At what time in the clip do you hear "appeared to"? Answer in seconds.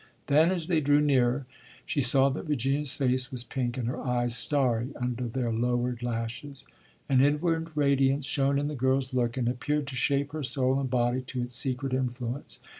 9.47-9.95